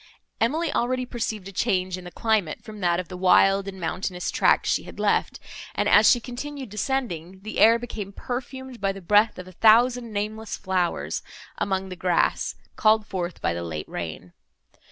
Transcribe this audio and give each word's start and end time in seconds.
Emily 0.39 0.73
already 0.73 1.05
perceived 1.05 1.47
a 1.47 1.51
change 1.51 1.95
in 1.95 2.05
the 2.05 2.09
climate, 2.11 2.63
from 2.63 2.79
that 2.79 2.99
of 2.99 3.07
the 3.07 3.15
wild 3.15 3.67
and 3.67 3.79
mountainous 3.79 4.31
tract 4.31 4.65
she 4.65 4.81
had 4.81 4.99
left; 4.99 5.39
and, 5.75 5.87
as 5.87 6.09
she 6.09 6.19
continued 6.19 6.69
descending, 6.69 7.41
the 7.41 7.59
air 7.59 7.77
became 7.77 8.11
perfumed 8.11 8.81
by 8.81 8.91
the 8.93 8.99
breath 8.99 9.37
of 9.37 9.47
a 9.47 9.51
thousand 9.51 10.11
nameless 10.11 10.57
flowers 10.57 11.21
among 11.59 11.89
the 11.89 11.95
grass, 11.95 12.55
called 12.75 13.05
forth 13.05 13.43
by 13.43 13.53
the 13.53 13.61
late 13.61 13.87
rain. 13.87 14.33